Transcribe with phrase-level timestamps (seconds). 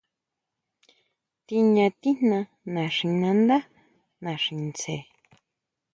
[1.47, 2.39] Tiña tijna
[2.73, 3.57] naxinandá
[4.23, 4.97] naxi tsé.